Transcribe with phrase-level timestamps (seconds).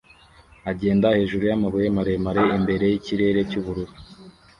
[0.71, 3.93] agenda hejuru yamabuye maremare imbere yikirere cyubururu